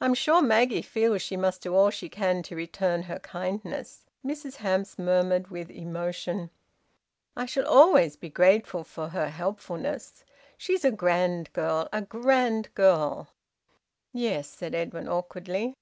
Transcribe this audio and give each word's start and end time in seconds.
I'm 0.00 0.14
sure 0.14 0.42
Maggie 0.42 0.80
feels 0.80 1.22
she 1.22 1.36
must 1.36 1.60
do 1.62 1.74
all 1.74 1.90
she 1.90 2.08
can 2.08 2.44
to 2.44 2.54
return 2.54 3.02
her 3.02 3.18
kindness," 3.18 4.04
Mrs 4.24 4.54
Hamps 4.58 4.96
murmured, 4.96 5.48
with 5.48 5.72
emotion. 5.72 6.50
"I 7.36 7.46
shall 7.46 7.66
always 7.66 8.14
be 8.14 8.28
grateful 8.30 8.84
for 8.84 9.08
her 9.08 9.28
helpfulness! 9.28 10.24
She's 10.56 10.84
a 10.84 10.92
grand 10.92 11.52
girl, 11.52 11.88
a 11.92 12.02
grand 12.02 12.72
girl!" 12.76 13.30
"Yes," 14.12 14.48
said 14.48 14.72
Edwin 14.72 15.08
awkwardly. 15.08 15.74